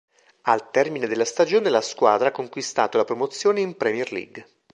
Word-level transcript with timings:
Al 0.45 0.71
termine 0.71 1.05
della 1.05 1.25
stagione, 1.25 1.69
la 1.69 1.79
squadra 1.79 2.29
ha 2.29 2.31
conquistato 2.31 2.97
la 2.97 3.05
promozione 3.05 3.61
in 3.61 3.77
Premier 3.77 4.11
League. 4.11 4.47